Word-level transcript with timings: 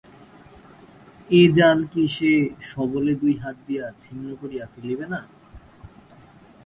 এ 1.29 1.41
জাল 1.57 1.79
কি 1.91 2.03
সে 2.07 2.31
সবলে 2.71 3.11
দুই 3.15 3.33
হাত 3.43 3.57
দিয়া 3.67 3.85
ছিন্ন 3.99 4.25
করিয়া 4.41 4.65
ফেলিবে 4.73 5.05
না? 5.05 5.21